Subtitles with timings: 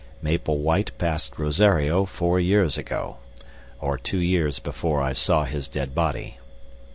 [0.19, 3.17] Maple White passed Rosario four years ago,
[3.79, 6.39] or two years before I saw his dead body.